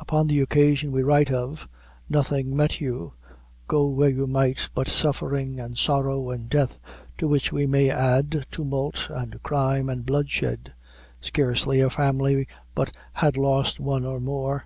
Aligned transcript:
Upon 0.00 0.26
the 0.26 0.40
occasion 0.40 0.90
we 0.90 1.04
write 1.04 1.30
of, 1.30 1.68
nothing 2.08 2.56
met 2.56 2.80
you, 2.80 3.12
go 3.68 3.86
where 3.86 4.08
you 4.10 4.26
might, 4.26 4.68
but 4.74 4.88
suffering, 4.88 5.60
and 5.60 5.78
sorrow, 5.78 6.30
and 6.30 6.50
death, 6.50 6.80
to 7.18 7.28
which 7.28 7.52
we 7.52 7.64
may 7.64 7.88
add, 7.88 8.44
tumult, 8.50 9.06
and 9.08 9.40
crime, 9.44 9.88
and 9.88 10.04
bloodshed. 10.04 10.72
Scarcely 11.20 11.80
a 11.80 11.90
family 11.90 12.48
but 12.74 12.90
had 13.12 13.36
lost 13.36 13.78
one 13.78 14.04
or 14.04 14.18
more. 14.18 14.64